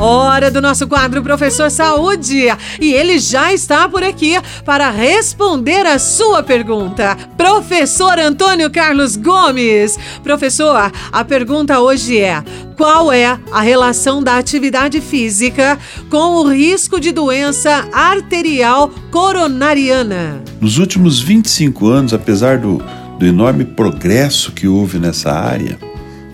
[0.00, 2.46] Hora do nosso quadro Professor Saúde.
[2.80, 4.34] E ele já está por aqui
[4.64, 7.16] para responder a sua pergunta.
[7.36, 9.98] Professor Antônio Carlos Gomes.
[10.22, 12.44] Professor, a pergunta hoje é:
[12.76, 15.76] qual é a relação da atividade física
[16.08, 20.40] com o risco de doença arterial coronariana?
[20.60, 22.80] Nos últimos 25 anos, apesar do,
[23.18, 25.76] do enorme progresso que houve nessa área,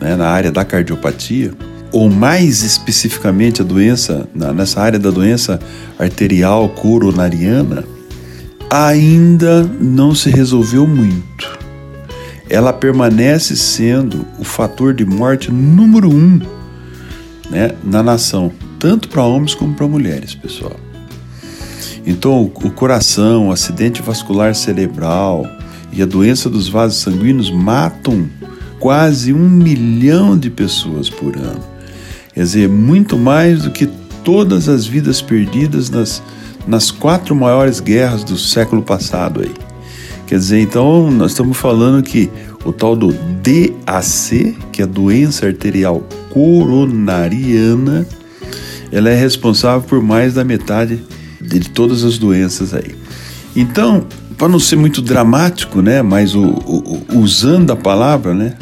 [0.00, 1.54] né, na área da cardiopatia,
[1.92, 5.60] ou mais especificamente a doença, nessa área da doença
[5.98, 7.84] arterial coronariana,
[8.70, 11.60] ainda não se resolveu muito.
[12.48, 16.40] Ela permanece sendo o fator de morte número um
[17.50, 20.76] né, na nação, tanto para homens como para mulheres, pessoal.
[22.06, 25.46] Então, o coração, o acidente vascular cerebral
[25.92, 28.28] e a doença dos vasos sanguíneos matam
[28.80, 31.72] quase um milhão de pessoas por ano.
[32.34, 33.88] Quer dizer, muito mais do que
[34.24, 36.22] todas as vidas perdidas nas,
[36.66, 39.52] nas quatro maiores guerras do século passado aí.
[40.26, 42.30] Quer dizer, então nós estamos falando que
[42.64, 48.06] o tal do DAC, que é a doença arterial coronariana,
[48.90, 51.02] ela é responsável por mais da metade
[51.40, 52.94] de todas as doenças aí.
[53.54, 54.06] Então,
[54.38, 58.54] para não ser muito dramático, né, mas o, o, usando a palavra, né,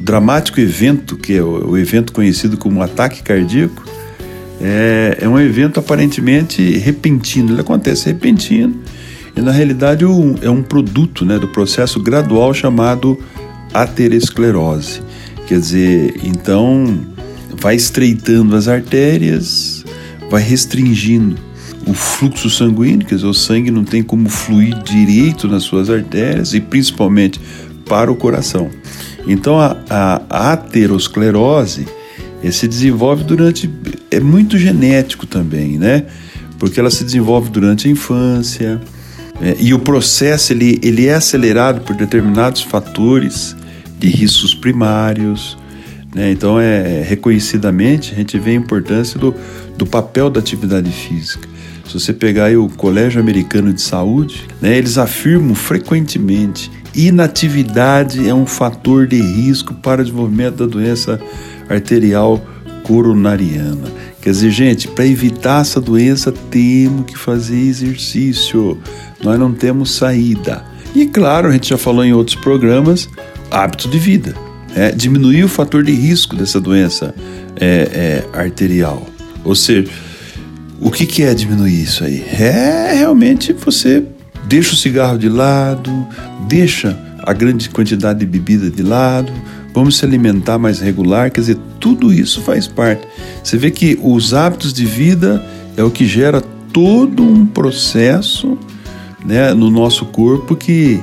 [0.00, 3.84] dramático evento, que é o, evento conhecido como ataque cardíaco,
[4.60, 7.52] é, é, um evento aparentemente repentino.
[7.52, 8.80] Ele acontece repentino
[9.36, 13.18] e, na realidade, um, é um produto né, do processo gradual chamado
[13.72, 15.02] aterosclerose.
[15.46, 16.98] Quer dizer, então
[17.60, 19.84] vai estreitando as artérias,
[20.30, 21.36] vai restringindo
[21.86, 26.52] o fluxo sanguíneo, quer dizer, o sangue não tem como fluir direito nas suas artérias
[26.52, 27.40] e principalmente
[27.86, 28.70] para o coração.
[29.28, 31.86] Então a, a, aterosclerose
[32.50, 33.70] se desenvolve durante.
[34.10, 36.04] é muito genético também, né?
[36.58, 38.80] Porque ela se desenvolve durante a infância.
[39.40, 43.54] É, e o processo ele, ele é acelerado por determinados fatores
[43.98, 45.56] de riscos primários.
[46.14, 46.32] Né?
[46.32, 49.34] Então, é, reconhecidamente, a gente vê a importância do,
[49.76, 51.48] do papel da atividade física.
[51.86, 58.46] Se você pegar o Colégio Americano de Saúde, né, eles afirmam frequentemente inatividade é um
[58.46, 61.20] fator de risco para o desenvolvimento da doença
[61.68, 62.40] arterial
[62.82, 63.88] coronariana.
[64.20, 68.78] Quer dizer, gente, para evitar essa doença temos que fazer exercício.
[69.22, 70.64] Nós não temos saída.
[70.94, 73.08] E claro, a gente já falou em outros programas,
[73.50, 74.34] hábito de vida.
[74.74, 77.14] É, diminuir o fator de risco dessa doença
[77.60, 79.06] é, é, arterial.
[79.44, 79.88] Ou seja,
[80.80, 82.22] o que, que é diminuir isso aí?
[82.22, 84.04] É realmente você
[84.48, 86.06] deixa o cigarro de lado,
[86.48, 89.30] deixa a grande quantidade de bebida de lado,
[89.74, 93.06] vamos se alimentar mais regular, quer dizer, tudo isso faz parte.
[93.44, 95.44] Você vê que os hábitos de vida
[95.76, 96.40] é o que gera
[96.72, 98.58] todo um processo
[99.24, 101.00] né, no nosso corpo que,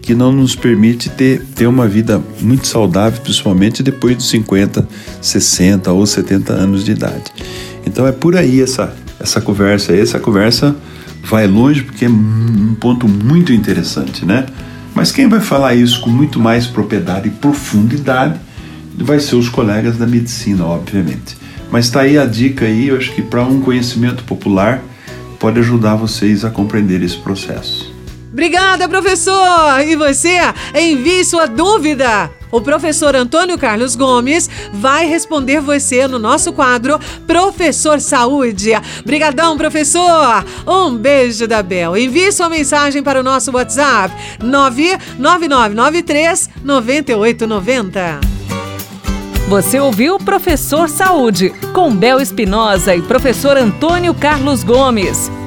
[0.00, 4.86] que não nos permite ter, ter uma vida muito saudável, principalmente depois dos 50,
[5.20, 7.24] 60 ou 70 anos de idade.
[7.84, 9.92] Então é por aí essa, essa conversa.
[9.92, 10.76] Essa conversa
[11.22, 14.46] vai longe porque é um ponto muito interessante, né?
[14.94, 18.38] Mas quem vai falar isso com muito mais propriedade e profundidade
[18.96, 21.36] vai ser os colegas da medicina, obviamente.
[21.70, 24.82] Mas está aí a dica aí, eu acho que para um conhecimento popular
[25.38, 27.99] pode ajudar vocês a compreender esse processo.
[28.32, 29.80] Obrigada, professor!
[29.86, 30.38] E você,
[30.74, 38.00] envie sua dúvida o professor Antônio Carlos Gomes vai responder você no nosso quadro Professor
[38.00, 38.72] Saúde.
[39.04, 40.44] Brigadão, professor!
[40.66, 41.96] Um beijo da Bel.
[41.96, 48.20] Envie sua mensagem para o nosso WhatsApp 99993 9890.
[49.48, 55.39] Você ouviu Professor Saúde com Bel Espinosa e professor Antônio Carlos Gomes.